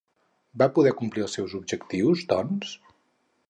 [0.61, 2.77] Va poder complir el seu objectiu, doncs?